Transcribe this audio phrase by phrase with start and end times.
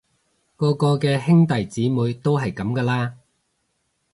[0.57, 3.17] 個個嘅兄弟姊妹都係噉㗎啦